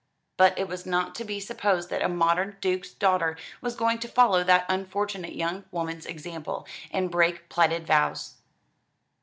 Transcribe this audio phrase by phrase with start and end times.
[0.35, 4.07] But it was not to be supposed that a modern duke's daughter was going to
[4.07, 8.37] follow that unfortunate young woman's example, and break plighted vows.